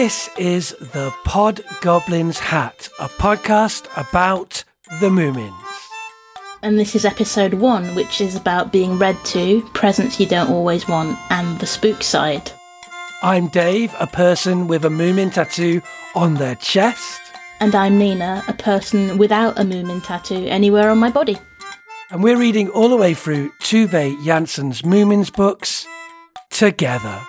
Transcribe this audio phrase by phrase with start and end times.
[0.00, 4.62] This is the Pod Goblin's Hat, a podcast about
[5.00, 5.52] the Moomins.
[6.62, 10.86] And this is episode one, which is about being read to, presents you don't always
[10.86, 12.52] want, and the spook side.
[13.22, 15.82] I'm Dave, a person with a Moomin tattoo
[16.14, 17.20] on their chest.
[17.58, 21.38] And I'm Nina, a person without a Moomin tattoo anywhere on my body.
[22.12, 25.88] And we're reading all the way through Tove Jansson's Moomins books
[26.50, 27.20] together.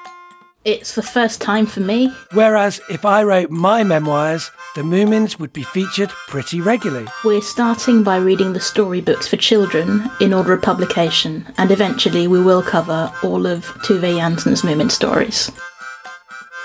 [0.65, 2.13] It's the first time for me.
[2.33, 7.07] Whereas if I wrote my memoirs, the Moomins would be featured pretty regularly.
[7.23, 12.41] We're starting by reading the storybooks for children in order of publication, and eventually we
[12.43, 15.49] will cover all of Tove Jansson's Moomin stories.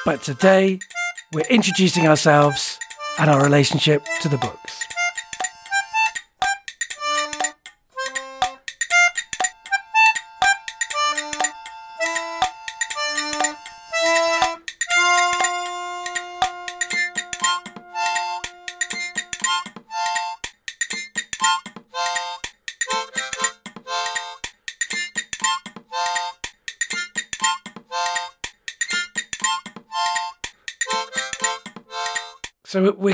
[0.04, 0.80] But today,
[1.32, 2.80] we're introducing ourselves
[3.20, 4.83] and our relationship to the books.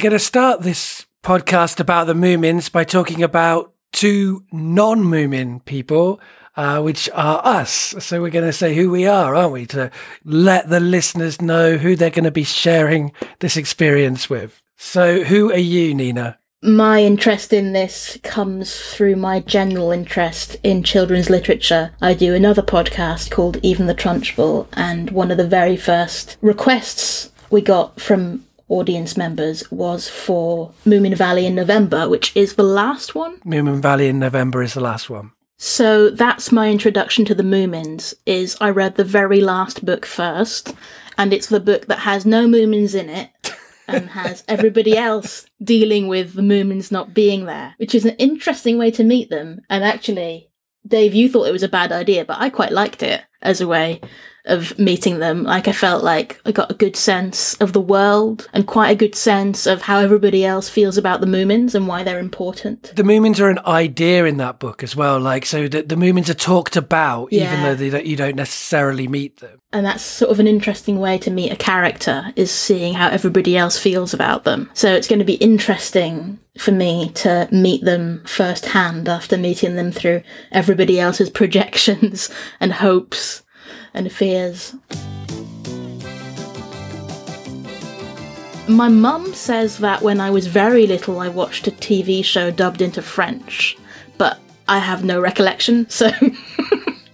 [0.01, 6.19] We're going to start this podcast about the Moomins by talking about two non-Moomin people,
[6.57, 7.95] uh, which are us.
[7.99, 9.67] So we're going to say who we are, aren't we?
[9.67, 9.91] To
[10.25, 14.63] let the listeners know who they're going to be sharing this experience with.
[14.79, 16.39] So who are you, Nina?
[16.63, 21.91] My interest in this comes through my general interest in children's literature.
[22.01, 27.31] I do another podcast called Even the Trunchbull, and one of the very first requests
[27.51, 33.41] we got from audience members was for Moominvalley in November, which is the last one.
[33.41, 35.33] Moominvalley in November is the last one.
[35.59, 38.15] So that's my introduction to the Moomins.
[38.25, 40.75] Is I read the very last book first,
[41.19, 43.31] and it's the book that has no Moomins in it.
[43.87, 48.79] and has everybody else dealing with the Moomins not being there, which is an interesting
[48.79, 49.61] way to meet them.
[49.69, 50.51] And actually,
[50.87, 53.69] Dave, you thought it was a bad idea, but I quite liked it as a
[53.69, 54.01] way
[54.51, 55.45] of meeting them.
[55.45, 58.95] Like I felt like I got a good sense of the world and quite a
[58.95, 62.93] good sense of how everybody else feels about the Moomins and why they're important.
[62.97, 65.19] The Moomins are an idea in that book as well.
[65.21, 67.51] Like so, the, the Moomins are talked about, Yeah.
[67.53, 69.61] even though they don't, you don't necessarily meet them.
[69.73, 73.57] And that's sort of an interesting way to meet a character is seeing how everybody
[73.57, 74.69] else feels about them.
[74.75, 79.93] So it's going to be interesting for me to meet them firsthand after meeting them
[79.93, 83.43] through everybody else's projections and hopes
[83.95, 84.75] and fears.
[88.69, 92.81] My mum says that when I was very little, I watched a TV show dubbed
[92.81, 93.77] into French,
[94.17, 96.11] but I have no recollection, so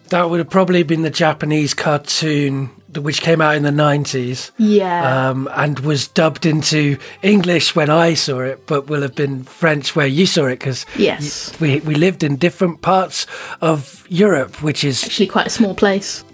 [0.09, 5.29] That would have probably been the Japanese cartoon which came out in the 90s yeah.
[5.29, 9.95] um, and was dubbed into English when I saw it, but will have been French
[9.95, 11.53] where you saw it because Yes.
[11.61, 13.27] we, we lived in different parts
[13.61, 16.25] of Europe, which is Actually, quite a small place.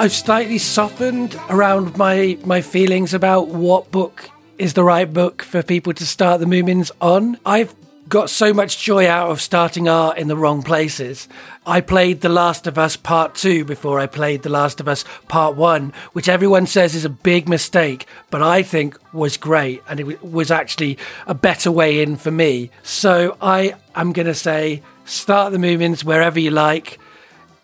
[0.00, 5.62] I've slightly softened around my my feelings about what book is the right book for
[5.62, 7.38] people to start the Moomins on.
[7.44, 7.74] I've
[8.08, 11.28] got so much joy out of starting art in the wrong places.
[11.66, 15.04] I played The Last of Us Part 2 before I played The Last of Us
[15.28, 20.00] Part 1, which everyone says is a big mistake, but I think was great and
[20.00, 20.96] it was actually
[21.26, 22.70] a better way in for me.
[22.82, 26.98] So I am going to say start the Moomins wherever you like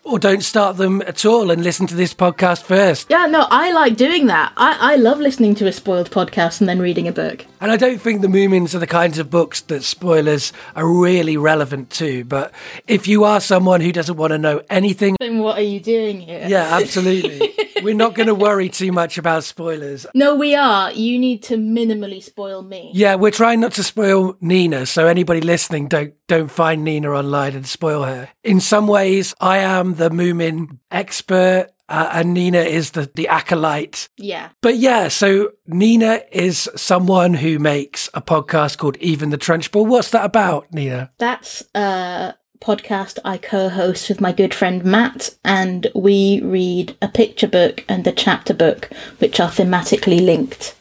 [0.07, 3.07] or don't start them at all and listen to this podcast first.
[3.09, 4.53] Yeah, no, I like doing that.
[4.57, 7.45] I, I love listening to a spoiled podcast and then reading a book.
[7.59, 11.37] And I don't think the Moomins are the kinds of books that spoilers are really
[11.37, 12.23] relevant to.
[12.25, 12.53] But
[12.87, 16.19] if you are someone who doesn't want to know anything, Then what are you doing
[16.21, 16.45] here?
[16.47, 17.53] yeah, absolutely.
[17.83, 20.05] We're not going to worry too much about spoilers.
[20.15, 20.91] No, we are.
[20.91, 22.89] You need to minimally spoil me.
[22.93, 27.55] Yeah, we're trying not to spoil Nina, so anybody listening don't don't find Nina online
[27.55, 28.29] and spoil her.
[28.43, 34.09] In some ways, I am the Moomin expert, uh, and Nina is the the acolyte.
[34.17, 34.49] Yeah.
[34.61, 39.87] But yeah, so Nina is someone who makes a podcast called Even the Trunchbull.
[39.87, 41.11] What's that about, Nina?
[41.17, 47.07] That's a podcast I co host with my good friend Matt, and we read a
[47.07, 48.89] picture book and a chapter book,
[49.19, 50.76] which are thematically linked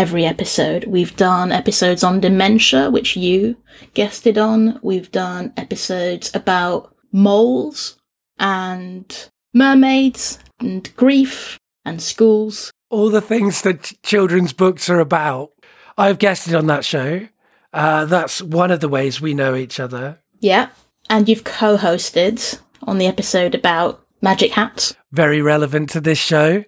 [0.00, 0.84] every episode.
[0.84, 3.58] We've done episodes on dementia, which you
[3.92, 4.80] guested on.
[4.82, 7.98] We've done episodes about moles
[8.38, 12.72] and mermaids and grief and schools.
[12.88, 15.50] All the things that ch- children's books are about.
[15.98, 17.28] I've guested on that show.
[17.74, 20.22] Uh, that's one of the ways we know each other.
[20.40, 20.70] Yeah.
[21.10, 24.94] And you've co hosted on the episode about magic hats.
[25.12, 26.64] Very relevant to this show.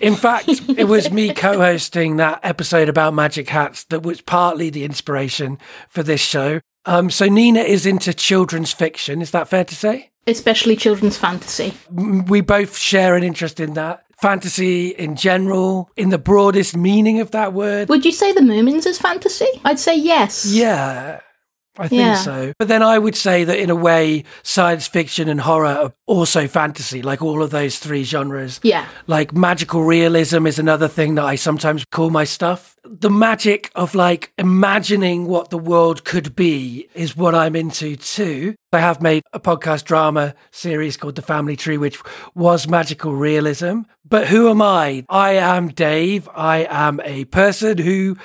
[0.00, 4.70] In fact, it was me co hosting that episode about magic hats that was partly
[4.70, 5.58] the inspiration
[5.88, 6.60] for this show.
[6.86, 9.22] Um, so, Nina is into children's fiction.
[9.22, 10.10] Is that fair to say?
[10.26, 11.74] Especially children's fantasy.
[11.90, 14.04] We both share an interest in that.
[14.20, 17.88] Fantasy in general, in the broadest meaning of that word.
[17.88, 19.48] Would you say the Moomins is fantasy?
[19.64, 20.46] I'd say yes.
[20.46, 21.20] Yeah,
[21.78, 22.14] I think Yeah.
[22.16, 22.52] so.
[22.58, 26.46] But then I would say that in a way, science fiction and horror are also
[26.46, 28.60] fantasy, like all of those three genres.
[28.62, 28.86] Yeah.
[29.06, 32.76] Like magical realism is another thing that I sometimes call my stuff.
[32.84, 38.54] The magic of like imagining what the world could be is what I'm into too.
[38.72, 41.98] I have made a podcast drama series called The Family Tree, which
[42.34, 43.80] was magical realism.
[44.06, 45.04] But who am I?
[45.08, 46.28] I am Dave.
[46.34, 48.16] I am a person who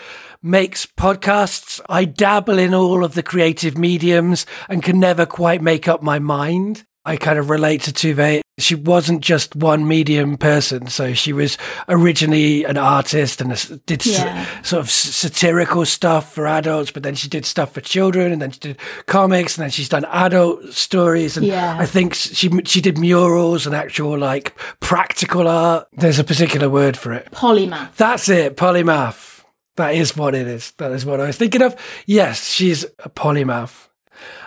[0.41, 1.79] makes podcasts.
[1.89, 6.19] I dabble in all of the creative mediums and can never quite make up my
[6.19, 6.85] mind.
[7.05, 8.41] I kind of relate to Tove.
[8.59, 10.87] She wasn't just one medium person.
[10.87, 11.57] So she was
[11.87, 17.15] originally an artist and a- did s- sort of satirical stuff for adults, but then
[17.15, 18.77] she did stuff for children and then she did
[19.07, 21.37] comics and then she's done adult stories.
[21.37, 21.77] And Yeah.
[21.79, 25.87] I think she, she did murals and actual like practical art.
[25.93, 27.29] There's a particular word for it.
[27.31, 27.95] Polymath.
[27.95, 29.38] That's it, polymath.
[29.77, 30.71] That is what it is.
[30.71, 31.75] That is what I was thinking of.
[32.05, 33.87] Yes, she's a polymath.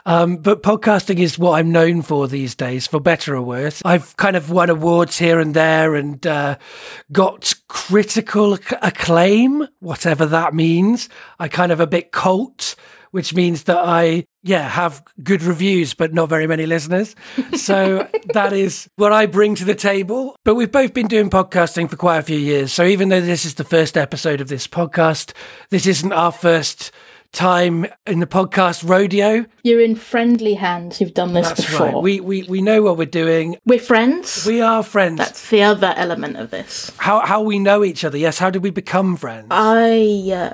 [0.04, 3.80] Um, but podcasting is what I'm known for these days, for better or worse.
[3.84, 6.58] I've kind of won awards here and there and uh,
[7.10, 11.08] got critical acc- acclaim, whatever that means.
[11.38, 12.74] I kind of a bit cult,
[13.12, 17.14] which means that I, yeah, have good reviews, but not very many listeners.
[17.56, 20.36] So that is what I bring to the table.
[20.44, 22.72] But we've both been doing podcasting for quite a few years.
[22.72, 25.32] So even though this is the first episode of this podcast,
[25.70, 26.90] this isn't our first
[27.32, 29.46] time in the podcast rodeo.
[29.62, 31.00] You're in friendly hands.
[31.00, 31.86] You've done this That's before.
[31.86, 32.02] right.
[32.02, 33.56] We, we we know what we're doing.
[33.64, 34.44] We're friends.
[34.44, 35.18] We are friends.
[35.18, 36.92] That's the other element of this.
[36.98, 38.18] how how we know each other.
[38.18, 38.38] Yes.
[38.38, 39.46] How did we become friends?
[39.50, 40.52] I uh,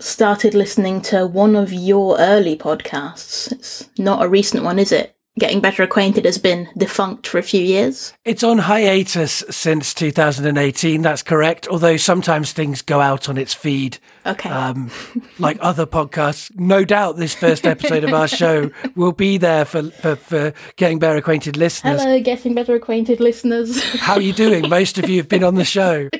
[0.00, 3.52] started listening to one of your early podcasts.
[3.52, 5.16] It's not a recent one, is it?
[5.38, 8.12] Getting Better Acquainted has been defunct for a few years.
[8.24, 11.00] it's on hiatus since 2018.
[11.02, 11.68] That's correct.
[11.68, 14.50] Although sometimes things go out on its feed, Okay.
[14.50, 14.90] um,
[15.38, 16.50] like other podcasts.
[16.58, 20.98] No doubt this first episode of our show will be there for for, for getting
[20.98, 22.02] better acquainted listeners.
[22.02, 23.82] Hello, Getting Better Acquainted listeners.
[24.00, 24.68] How are you doing?
[24.68, 26.08] Most of you have been on the show.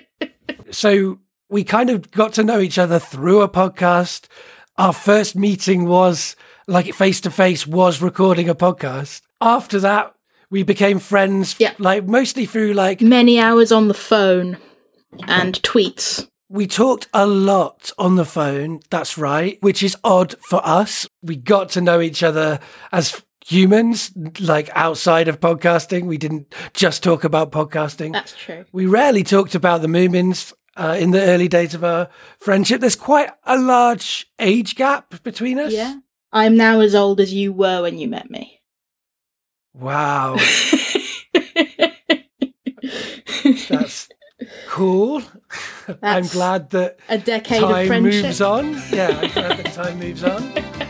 [0.71, 1.19] So
[1.50, 4.26] we kind of got to know each other through a podcast.
[4.79, 6.37] Our first meeting was
[6.67, 9.20] like face to face was recording a podcast.
[9.41, 10.14] After that,
[10.50, 11.75] we became friends Yeah.
[11.79, 14.56] like mostly through like Many hours on the phone
[15.26, 16.29] and tweets.
[16.49, 21.08] we talked a lot on the phone, that's right, which is odd for us.
[21.23, 22.61] We got to know each other
[22.93, 26.05] as humans like outside of podcasting.
[26.06, 28.12] We didn't just talk about podcasting.
[28.12, 28.64] That's true.
[28.73, 32.09] We rarely talked about the Moomins uh, in the early days of our
[32.39, 32.81] friendship.
[32.81, 35.72] There's quite a large age gap between us.
[35.72, 35.96] Yeah.
[36.32, 38.63] I'm now as old as you were when you met me.
[39.75, 40.37] Wow.
[43.69, 44.08] That's
[44.69, 45.22] cool.
[46.03, 48.25] I'm glad that a decade of time friendship.
[48.25, 48.72] moves on.
[48.91, 50.53] Yeah, I'm glad that time moves on.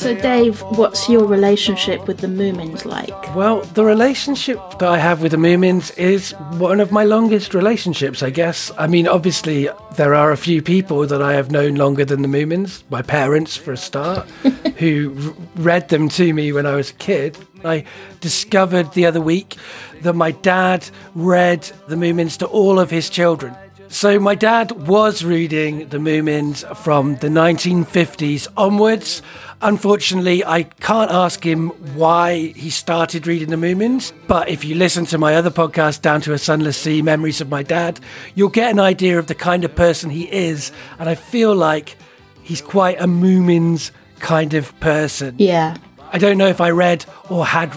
[0.00, 3.36] So, Dave, what's your relationship with the Moomins like?
[3.36, 8.22] Well, the relationship that I have with the Moomins is one of my longest relationships,
[8.22, 8.72] I guess.
[8.78, 12.28] I mean, obviously, there are a few people that I have known longer than the
[12.28, 12.82] Moomins.
[12.88, 14.26] My parents, for a start,
[14.78, 17.36] who read them to me when I was a kid.
[17.62, 17.84] I
[18.22, 19.58] discovered the other week
[20.00, 23.54] that my dad read the Moomins to all of his children.
[23.92, 29.20] So my dad was reading the Moomins from the 1950s onwards.
[29.60, 35.06] Unfortunately, I can't ask him why he started reading the Moomins, but if you listen
[35.06, 37.98] to my other podcast, Down to a Sunless Sea Memories of My Dad,
[38.36, 40.70] you'll get an idea of the kind of person he is.
[41.00, 41.96] And I feel like
[42.44, 45.34] he's quite a Moomins kind of person.
[45.36, 45.76] Yeah.
[46.12, 47.76] I don't know if I read or had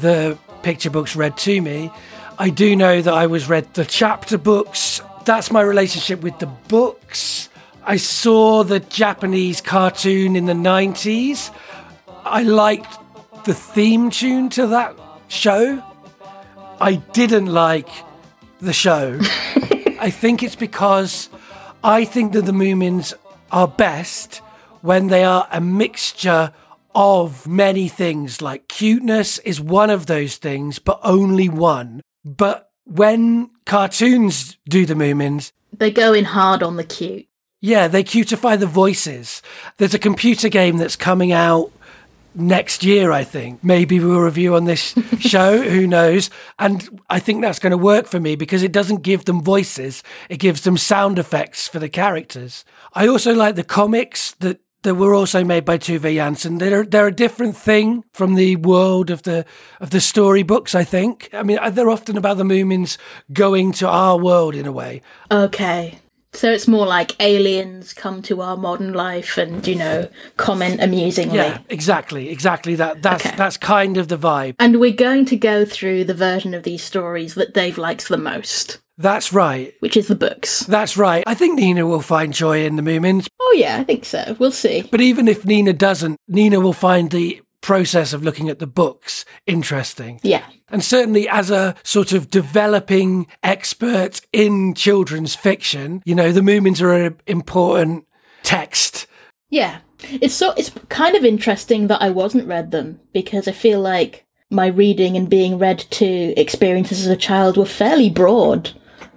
[0.00, 1.92] the picture books read to me.
[2.38, 5.02] I do know that I was read the chapter books.
[5.24, 7.48] That's my relationship with the books.
[7.84, 11.54] I saw the Japanese cartoon in the 90s.
[12.24, 12.98] I liked
[13.44, 14.96] the theme tune to that
[15.28, 15.82] show.
[16.80, 17.88] I didn't like
[18.60, 19.18] the show.
[20.00, 21.28] I think it's because
[21.84, 23.14] I think that the Moomins
[23.52, 24.38] are best
[24.80, 26.52] when they are a mixture
[26.94, 28.42] of many things.
[28.42, 32.00] Like cuteness is one of those things, but only one.
[32.24, 37.26] But when cartoons do the Moomins, They go in hard on the cute.
[37.60, 39.42] yeah, they cutify the voices.
[39.78, 41.70] There's a computer game that's coming out
[42.34, 43.62] next year, I think.
[43.62, 46.30] Maybe we'll review on this show, who knows?
[46.58, 50.02] And I think that's going to work for me because it doesn't give them voices,
[50.28, 52.64] it gives them sound effects for the characters.
[52.94, 56.58] I also like the comics that that were also made by Tove Jansson.
[56.58, 59.44] They're they're a different thing from the world of the
[59.80, 61.28] of the storybooks, I think.
[61.32, 62.98] I mean, uh, they're often about the Moomins
[63.32, 65.02] going to our world in a way.
[65.30, 65.98] Okay.
[66.34, 70.08] So it's more like aliens come to our modern life and, you know,
[70.38, 71.36] comment amusingly.
[71.36, 73.02] Yeah, exactly, exactly that.
[73.02, 73.36] That's Okay.
[73.36, 74.54] that's kind of the vibe.
[74.58, 78.16] And we're going to go through the version of these stories that Dave likes the
[78.16, 79.74] most, That's right.
[79.80, 80.60] which is the books.
[80.60, 81.24] That's right.
[81.26, 84.36] I think Nina will find joy in the Moomins, Oh, yeah, I think so.
[84.38, 84.82] We'll see.
[84.90, 89.24] but even if Nina doesn't, Nina will find the process of looking at the books
[89.46, 90.18] interesting.
[90.22, 90.44] Yeah.
[90.68, 96.80] And certainly as a sort of developing expert in children's fiction, you know, the Moomins
[96.80, 98.06] are an important
[98.42, 99.06] text.
[99.50, 99.78] Yeah.
[100.10, 104.24] It's so it's kind of interesting that I wasn't read them because I feel like
[104.50, 106.04] my reading and being read to
[106.40, 108.70] experiences as a child were fairly broad.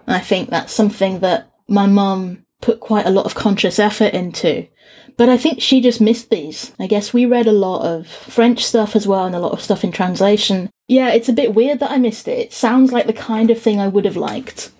[0.07, 4.13] And I think that's something that my mum put quite a lot of conscious effort
[4.13, 4.67] into.
[5.17, 6.74] But I think she just missed these.
[6.79, 9.62] I guess we read a lot of French stuff as well and a lot of
[9.62, 10.69] stuff in translation.
[10.88, 12.39] Yeah, it's a bit weird that I missed it.
[12.39, 14.71] It sounds like the kind of thing I would have liked.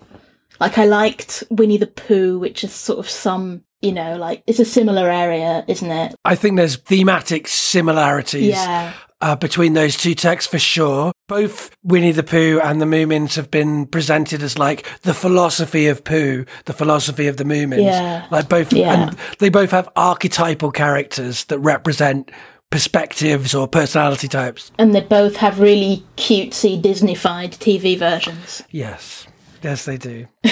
[0.60, 4.60] Like I liked Winnie the Pooh, which is sort of some, you know, like it's
[4.60, 6.16] a similar area, isn't it?
[6.26, 8.94] I think there's thematic similarities Yeah.
[9.26, 11.12] Uh, between those two texts for sure.
[11.28, 16.04] Both Winnie the Pooh and the Moomins have been presented as like the philosophy of
[16.04, 17.84] Pooh, the philosophy of the Moomins.
[17.86, 18.28] Yeah.
[18.30, 18.94] Like both, Yeah.
[19.10, 22.30] and they both have archetypal characters that represent
[22.70, 24.72] perspectives or personality types.
[24.78, 28.62] And they both have really cutesy Disneyfied TV versions.
[28.70, 29.26] Yes.
[29.64, 30.28] Yes, they do.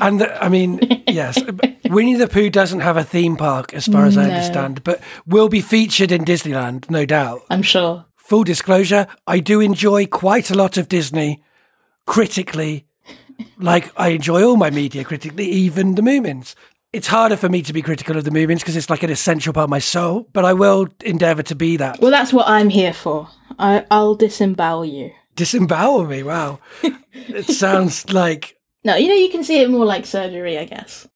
[0.00, 1.36] and the- I mean, yes,
[1.86, 5.48] Winnie the Pooh doesn't have a theme park as far as I understand, but will
[5.48, 7.40] be featured in Disneyland, no doubt.
[7.50, 8.04] I'm sure.
[8.32, 11.42] Full disclosure, I do enjoy quite a lot of Disney
[12.06, 12.86] critically,
[13.58, 16.54] like I enjoy all my media critically, even the Moomins.
[16.94, 19.52] It's harder for me to be critical of the Moomins because it's like an essential
[19.52, 22.00] part of my soul, but I will endeavour to be that.
[22.00, 23.28] Well, that's what I'm here for.
[23.58, 25.10] I, I'll disembowel you.
[25.36, 26.58] Disembowel me, wow.
[27.12, 31.06] it sounds like No, you know, you can see it more like surgery, I guess.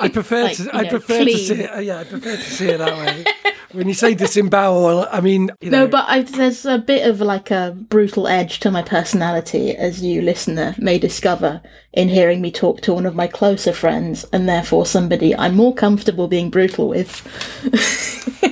[0.00, 0.70] I prefer Like, to.
[0.74, 1.84] I know, prefer to see it.
[1.84, 3.52] Yeah, I prefer to see it that way.
[3.72, 7.20] When you say disembowel, I mean you know, No, but I, there's a bit of
[7.20, 11.60] like a brutal edge to my personality, as you listener may discover
[11.92, 15.74] in hearing me talk to one of my closer friends, and therefore somebody I'm more
[15.74, 17.22] comfortable being brutal with.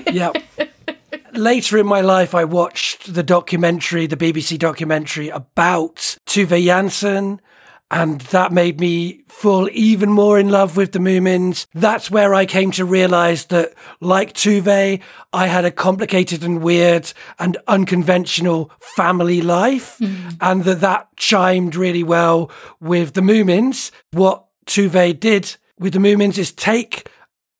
[0.12, 0.32] yeah.
[1.32, 7.40] Later in my life, I watched the documentary, the BBC documentary about Tove Jansson,
[7.90, 11.66] and that made me fall even more in love with the Moomins.
[11.72, 15.00] That's where I came to realize that, like Tove,
[15.32, 20.30] I had a complicated and weird and unconventional family life, hmm.
[20.40, 22.50] and that that chimed really well
[22.80, 23.90] with the Moomins.
[24.12, 27.08] What Tove did with the Moomins is take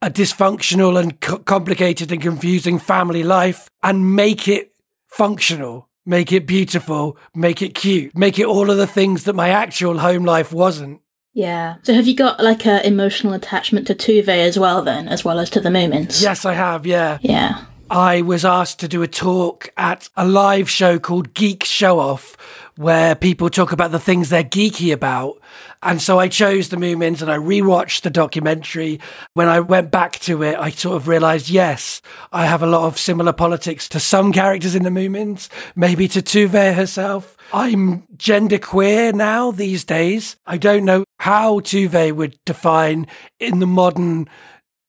[0.02, 4.72] a dysfunctional and co- complicated and confusing family life and make it
[5.08, 9.50] functional, make it beautiful, make it cute, make it all of the things that my
[9.50, 11.00] actual home life wasn't.
[11.34, 11.76] Yeah.
[11.82, 15.38] So have you got like a emotional attachment to Tove as well, then, as well
[15.38, 16.22] as to the Moomins?
[16.22, 17.18] Yes, I have, yeah.
[17.20, 17.64] Yeah.
[17.90, 22.36] I was asked to do a talk at a live show called Geek Show Off,
[22.76, 25.40] where people talk about the things they're geeky about.
[25.82, 29.00] And so I chose the Moomins and I rewatched the documentary.
[29.34, 32.02] When I went back to it, I sort of realized, yes,
[32.32, 36.20] I have a lot of similar politics to some characters in the Moomins, maybe to
[36.20, 37.36] Tove herself.
[37.52, 40.36] I'm genderqueer now these days.
[40.46, 43.06] I don't know how Tove would define
[43.40, 44.28] in the modern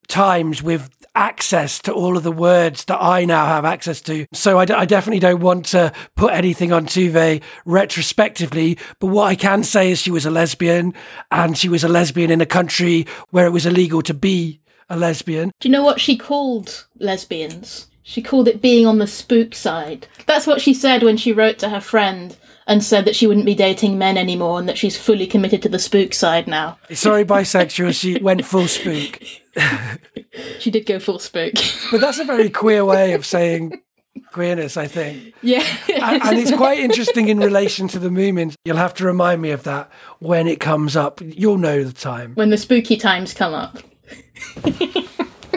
[0.07, 4.27] times with access to all of the words that I now have access to.
[4.33, 9.25] So I, d- I definitely don't want to put anything on Tove retrospectively, but what
[9.25, 10.93] I can say is she was a lesbian
[11.31, 14.95] and she was a lesbian in a country where it was illegal to be a
[14.95, 15.51] lesbian.
[15.59, 17.87] Do you know what she called lesbians?
[18.03, 20.07] She called it being on the spook side.
[20.27, 23.45] That's what she said when she wrote to her friend and said that she wouldn't
[23.45, 26.77] be dating men anymore and that she's fully committed to the spook side now.
[26.91, 29.19] Sorry, bisexual, she went full spook.
[30.59, 31.55] She did go full spook.
[31.89, 33.81] But that's a very queer way of saying
[34.31, 35.33] queerness, I think.
[35.41, 35.65] yeah.
[35.89, 38.53] and, and it's quite interesting in relation to the Moomins.
[38.63, 41.21] You'll have to remind me of that when it comes up.
[41.23, 42.35] You'll know the time.
[42.35, 43.79] when the spooky times come up.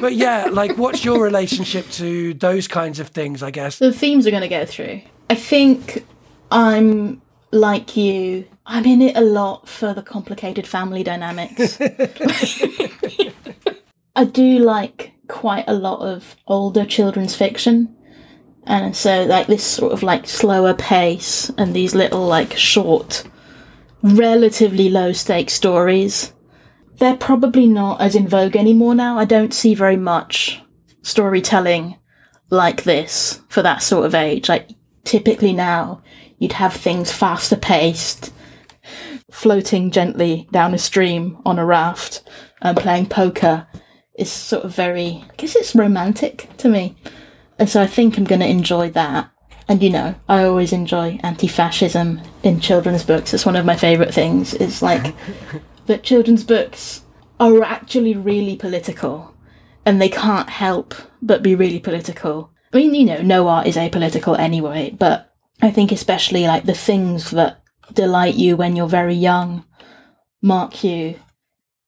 [0.00, 3.42] but yeah, like, what's your relationship to those kinds of things?
[3.42, 3.78] I guess.
[3.78, 5.02] the themes are going to go through.
[5.28, 6.06] I think
[6.50, 8.46] I'm like you.
[8.66, 11.78] I'm in it a lot for the complicated family dynamics.
[14.16, 17.96] I do like quite a lot of older children's fiction.
[18.64, 23.24] And so, like, this sort of like slower pace and these little, like, short,
[24.02, 26.32] relatively low stake stories.
[26.98, 29.18] They're probably not as in vogue anymore now.
[29.18, 30.62] I don't see very much
[31.02, 31.96] storytelling
[32.50, 34.48] like this for that sort of age.
[34.48, 34.68] Like,
[35.04, 36.02] typically now,
[36.38, 38.32] you'd have things faster paced,
[39.30, 42.22] floating gently down a stream on a raft,
[42.62, 43.66] and playing poker
[44.14, 46.96] is sort of very, I guess it's romantic to me.
[47.58, 49.30] And so I think I'm going to enjoy that.
[49.68, 53.32] And you know, I always enjoy anti-fascism in children's books.
[53.32, 54.52] It's one of my favourite things.
[54.54, 55.14] It's like
[55.86, 57.02] that children's books
[57.38, 59.34] are actually really political,
[59.86, 62.50] and they can't help but be really political.
[62.72, 66.74] I mean, you know, no art is apolitical anyway, but I think especially like the
[66.74, 67.62] things that
[67.92, 69.64] delight you when you're very young
[70.42, 71.16] mark you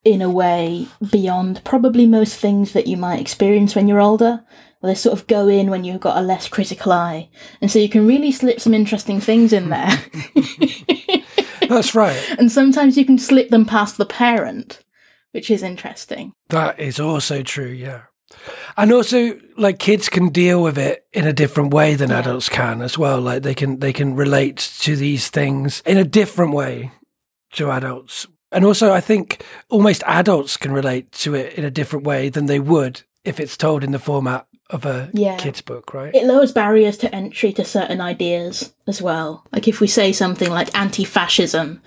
[0.05, 4.45] in a way beyond probably most things that you might experience when you're older.
[4.83, 7.31] They sort of go in when you've got a less critical eye.
[7.61, 9.91] And so you can really slip some interesting things in there.
[11.69, 12.21] That's right.
[12.37, 14.83] and sometimes you can slip them past the parent,
[15.31, 16.33] which is interesting.
[16.49, 18.03] That is also true, yeah.
[18.77, 22.83] And also like kids can deal with it in a different way than adults can
[22.83, 23.21] as well.
[23.21, 26.93] Like they can they can relate to these things in a different way
[27.53, 28.27] to adults.
[28.51, 32.47] And also I think almost adults can relate to it in a different way than
[32.47, 35.37] they would if it's told in the format of a Yeah.
[35.37, 36.15] kid's book, right?
[36.15, 39.45] It lowers barriers to entry to certain ideas as well.
[39.53, 41.83] Like if we say something like anti fascism,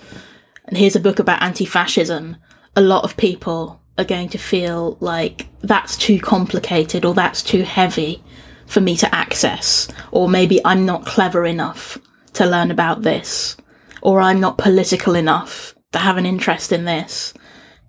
[0.66, 2.38] and here's a book about anti fascism,
[2.76, 7.64] a lot of people are going to feel like that's too complicated or that's too
[7.64, 8.24] heavy
[8.66, 9.88] for me to access.
[10.12, 11.98] Or maybe I'm not clever enough
[12.34, 13.56] to learn about this.
[14.02, 17.34] Or I'm not political enough to have an interest in this.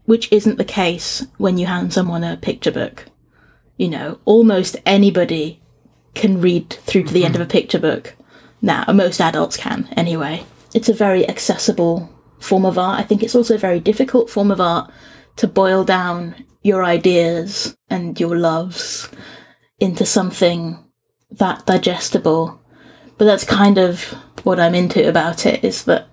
[0.04, 3.06] Which isn't the case when you hand someone a picture book
[3.76, 5.60] you know, almost anybody
[6.14, 8.14] can read through to the end of a picture book.
[8.62, 10.44] Now, most adults can anyway.
[10.74, 13.00] It's a very accessible form of art.
[13.00, 14.90] I think it's also a very difficult form of art
[15.36, 19.08] to boil down your ideas and your loves
[19.78, 20.82] into something
[21.30, 22.60] that digestible.
[23.18, 24.02] But that's kind of
[24.42, 26.08] what I'm into about it is that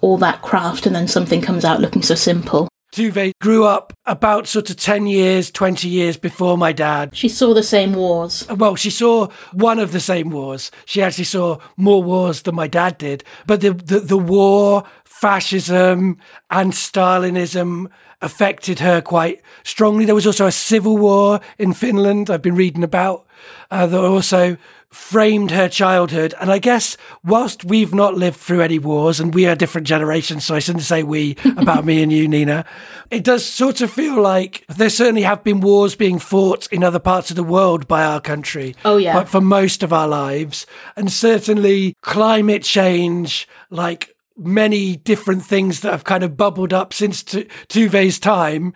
[0.00, 2.68] all that craft and then something comes out looking so simple.
[2.92, 7.16] Tove grew up about sort of 10 years, 20 years before my dad.
[7.16, 8.46] She saw the same wars.
[8.50, 10.70] Well, she saw one of the same wars.
[10.84, 13.24] She actually saw more wars than my dad did.
[13.46, 16.18] But the, the, the war, fascism,
[16.50, 17.86] and Stalinism
[18.22, 20.04] affected her quite strongly.
[20.04, 23.26] There was also a civil war in Finland, I've been reading about,
[23.70, 24.56] uh, that also
[24.92, 26.34] framed her childhood.
[26.38, 30.44] And I guess whilst we've not lived through any wars and we are different generations,
[30.44, 32.64] so I shouldn't say we about me and you, Nina,
[33.10, 36.98] it does sort of feel like there certainly have been wars being fought in other
[36.98, 38.76] parts of the world by our country.
[38.84, 39.14] Oh, yeah.
[39.14, 40.66] But for most of our lives.
[40.94, 47.22] And certainly climate change, like many different things that have kind of bubbled up since
[47.22, 48.72] Tu- Tove's time,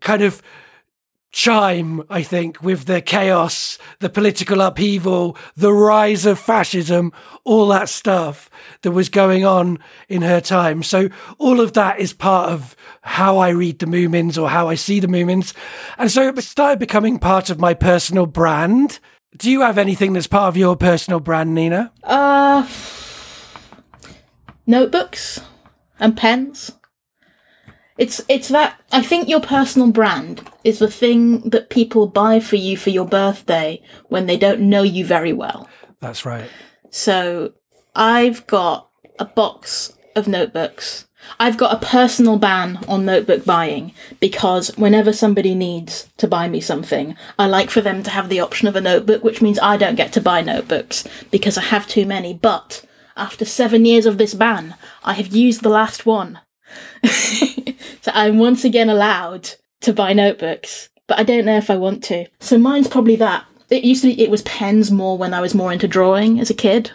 [0.00, 0.42] kind of
[1.30, 7.12] chime, I think, with the chaos, the political upheaval, the rise of fascism,
[7.44, 8.48] all that stuff
[8.82, 10.82] that was going on in her time.
[10.82, 14.74] So all of that is part of how I read the Moomins or how I
[14.74, 15.54] see the Moomins.
[15.98, 18.98] And so it started becoming part of my personal brand.
[19.36, 21.92] Do you have anything that's part of your personal brand, Nina?
[22.02, 22.66] Uh,
[24.68, 25.40] notebooks
[25.98, 26.70] and pens.
[27.96, 32.54] It's it's that I think your personal brand is the thing that people buy for
[32.54, 35.68] you for your birthday when they don't know you very well.
[35.98, 36.48] That's right.
[36.90, 37.54] So
[37.96, 41.06] I've got a box of notebooks.
[41.40, 46.60] I've got a personal ban on notebook buying because whenever somebody needs to buy me
[46.60, 49.76] something, I like for them to have the option of a notebook, which means I
[49.76, 52.32] don't get to buy notebooks because I have too many.
[52.32, 52.84] But
[53.18, 56.40] after seven years of this ban, I have used the last one.
[57.04, 59.50] so I'm once again allowed
[59.82, 62.26] to buy notebooks, but I don't know if I want to.
[62.40, 63.44] So mine's probably that.
[63.70, 66.50] It used to be, it was pens more when I was more into drawing as
[66.50, 66.90] a kid,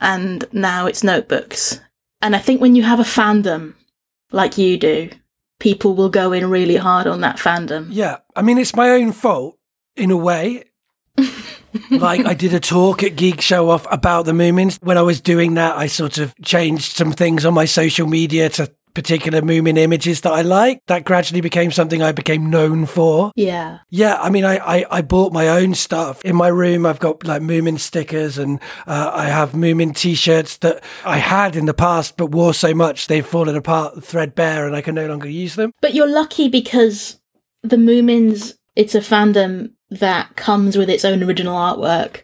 [0.00, 1.80] and now it's notebooks.
[2.20, 3.74] And I think when you have a fandom
[4.32, 5.10] like you do,
[5.60, 7.88] people will go in really hard on that fandom.
[7.90, 8.18] Yeah.
[8.34, 9.58] I mean, it's my own fault
[9.96, 10.64] in a way.
[11.90, 14.78] like I did a talk at Geek Show Off about the Moomins.
[14.82, 18.48] When I was doing that, I sort of changed some things on my social media
[18.50, 20.82] to particular Moomin images that I like.
[20.86, 23.30] That gradually became something I became known for.
[23.36, 23.78] Yeah.
[23.90, 26.20] Yeah, I mean, I, I, I bought my own stuff.
[26.24, 30.56] In my room, I've got like Moomin stickers and uh, I have Moomin t shirts
[30.58, 34.74] that I had in the past, but wore so much they've fallen apart, threadbare, and
[34.74, 35.72] I can no longer use them.
[35.80, 37.20] But you're lucky because
[37.62, 42.22] the Moomins, it's a fandom that comes with its own original artwork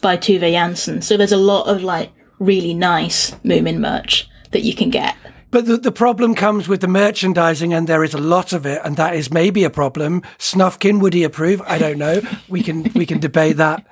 [0.00, 1.02] by Tove Jansson.
[1.02, 5.16] So there's a lot of like really nice Moomin merch that you can get.
[5.50, 8.80] But the, the problem comes with the merchandising, and there is a lot of it,
[8.84, 10.22] and that is maybe a problem.
[10.38, 11.60] Snufkin, would he approve?
[11.66, 12.22] I don't know.
[12.48, 13.86] We can we can debate that.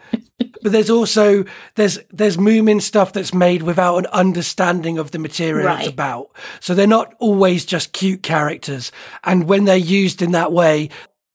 [0.62, 5.66] But there's also there's there's Moomin stuff that's made without an understanding of the material
[5.66, 5.80] Right.
[5.80, 6.30] it's about.
[6.60, 8.90] So they're not always just cute characters,
[9.22, 10.88] and when they're used in that way,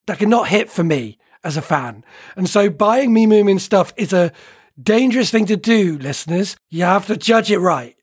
[0.07, 2.03] that can not hit for me as a fan.
[2.35, 4.33] And so buying me Moomin stuff is a
[4.81, 6.57] dangerous thing to do, listeners.
[6.69, 7.95] You have to judge it right.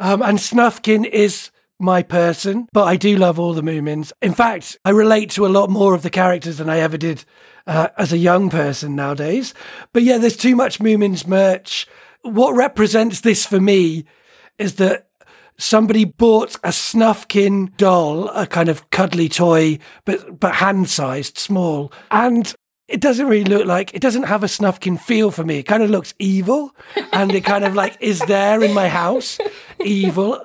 [0.00, 4.12] Um, and Snufkin is my person, but I do love all the Moomins.
[4.20, 7.24] In fact, I relate to a lot more of the characters than I ever did
[7.66, 9.54] uh, as a young person nowadays.
[9.92, 11.86] But yeah, there's too much Moomins merch.
[12.22, 14.04] What represents this for me
[14.58, 15.08] is that
[15.58, 21.92] somebody bought a Snufkin doll, a kind of cuddly toy, but but hand sized, small,
[22.10, 22.54] and
[22.88, 25.58] it doesn't really look like it doesn't have a Snufkin feel for me.
[25.58, 26.74] It kind of looks evil,
[27.12, 29.38] and it kind of like is there in my house,
[29.84, 30.44] evil.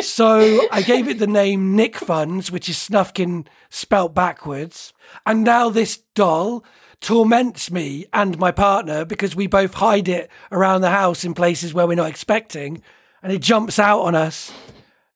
[0.00, 4.92] So I gave it the name Nick Funds, which is Snufkin spelt backwards,
[5.26, 6.64] and now this doll
[7.00, 11.72] torments me and my partner because we both hide it around the house in places
[11.72, 12.82] where we're not expecting,
[13.22, 14.52] and it jumps out on us.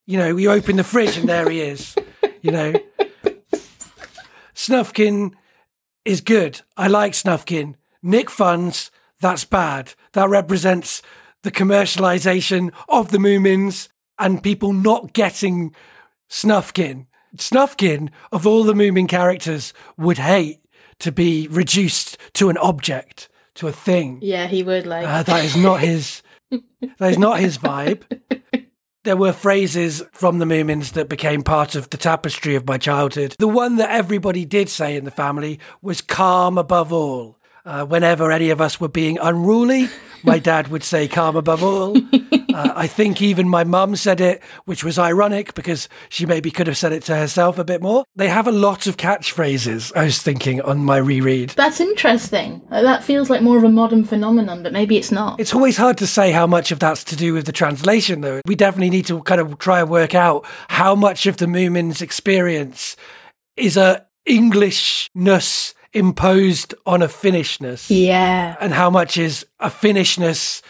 [0.07, 1.95] You know, we open the fridge and there he is.
[2.41, 2.75] You know,
[4.55, 5.33] Snufkin
[6.05, 6.61] is good.
[6.77, 7.75] I like Snufkin.
[8.03, 9.95] Nick Funds, that's bad.
[10.13, 11.03] That represents
[11.43, 13.89] the commercialization of the Moomins
[14.19, 15.75] and people not getting
[16.29, 17.07] Snufkin.
[17.37, 20.61] Snufkin, of all the Moomin characters, would hate
[20.99, 24.19] to be reduced to an object, to a thing.
[24.23, 25.07] Yeah, he would like.
[25.07, 26.23] Uh, that is not his.
[26.51, 28.03] that is not his vibe.
[29.05, 33.35] There were phrases from the Moomins that became part of the tapestry of my childhood.
[33.37, 37.37] The one that everybody did say in the family was calm above all.
[37.65, 39.89] Uh, whenever any of us were being unruly,
[40.23, 41.97] my dad would say calm above all.
[42.55, 46.67] Uh, I think even my mum said it, which was ironic because she maybe could
[46.67, 48.05] have said it to herself a bit more.
[48.17, 51.51] They have a lot of catchphrases, I was thinking on my reread.
[51.51, 52.63] That's interesting.
[52.71, 55.41] That feels like more of a modern phenomenon, but maybe it's not.
[55.41, 58.41] It's always hard to say how much of that's to do with the translation, though.
[58.47, 62.03] We definitely need to kind of try and work out how much of the Moomin's
[62.03, 62.97] experience
[63.57, 68.57] is a Englishness imposed on a Finnishness, yeah.
[68.61, 70.63] and how much is a Finnishness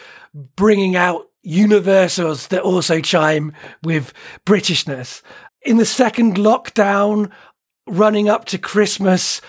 [0.55, 3.53] bringing out universals that also chime
[3.83, 4.13] with
[4.45, 5.21] Britishness.
[5.61, 7.31] In the second lockdown,
[7.85, 9.41] running up to Christmas,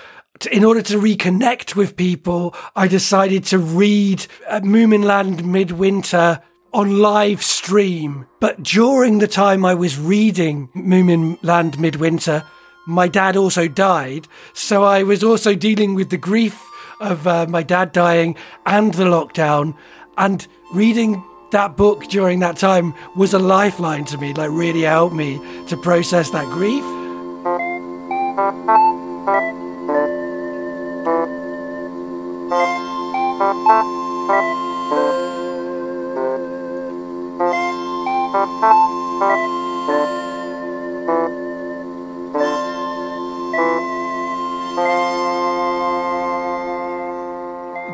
[0.51, 7.43] in order to reconnect with people, I decided to read uh, Moominland Midwinter on live
[7.43, 8.27] stream.
[8.41, 12.45] But during the time I was reading Moominland Midwinter,
[12.87, 14.27] my dad also died.
[14.53, 16.61] So I was also dealing with the grief
[17.01, 19.77] of uh, my dad dying and the lockdown.
[20.19, 25.15] And reading that book during that time was a lifeline to me, like, really helped
[25.15, 26.83] me to process that grief.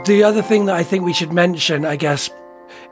[0.07, 2.31] The other thing that I think we should mention, I guess,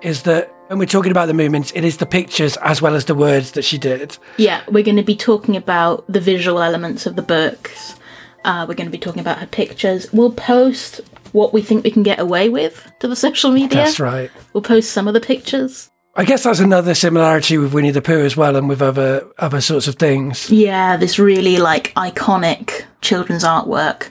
[0.03, 3.07] is that when we're talking about the Moomins, it is the pictures as well as
[3.07, 4.19] the words that she did.
[4.37, 7.97] Yeah, we're going to be talking about the visual elements of the books.
[8.45, 10.13] Uh, we're going to be talking about her pictures.
[10.13, 11.01] We'll post
[11.33, 13.79] what we think we can get away with to the social media.
[13.85, 14.31] That's right.
[14.53, 15.91] We'll post some of the pictures.
[16.15, 19.61] I guess that's another similarity with Winnie the Pooh as well, and with other other
[19.61, 20.51] sorts of things.
[20.51, 24.09] Yeah, this really like iconic children's artwork.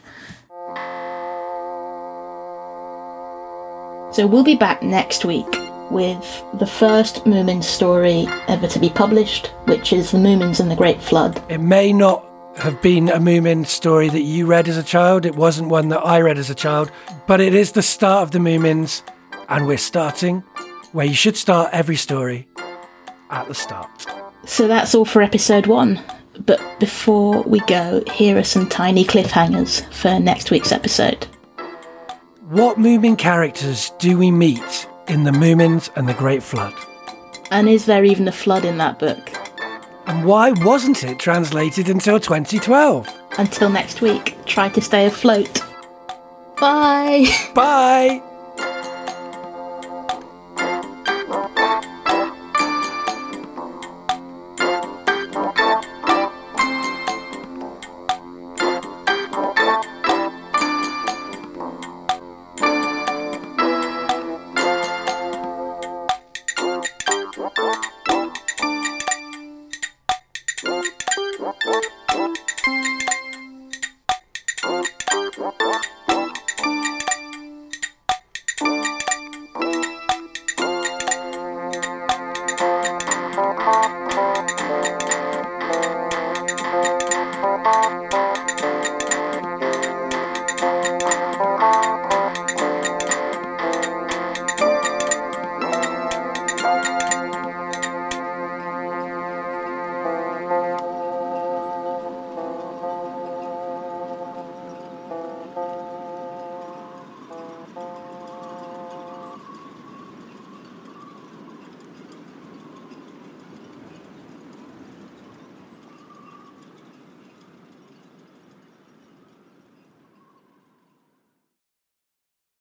[4.13, 9.47] So we'll be back next week with the first Moomin story ever to be published,
[9.65, 11.41] which is The Moomins and the Great Flood.
[11.49, 12.25] It may not
[12.57, 15.25] have been a Moomin story that you read as a child.
[15.25, 16.91] It wasn't one that I read as a child,
[17.27, 19.03] but it is the start of the Moomins,
[19.49, 20.43] and we're starting
[20.91, 22.47] where you should start every story
[23.29, 24.05] at the start.
[24.45, 26.01] So that's all for episode one.
[26.45, 31.25] But before we go, here are some tiny cliffhangers for next week's episode.
[32.49, 36.73] What Moomin characters do we meet in the Moomins and the Great Flood?
[37.51, 39.31] And is there even a flood in that book?
[40.07, 43.07] And why wasn't it translated until 2012?
[43.37, 45.61] Until next week, try to stay afloat.
[46.59, 47.25] Bye.
[47.53, 48.21] Bye!